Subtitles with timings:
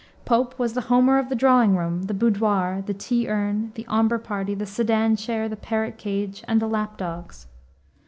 [0.25, 4.17] Pope was the Homer of the drawing room, the boudoir, the tea urn, the omber
[4.17, 7.45] party, the sedan chair, the parrot cage, and the lap dogs.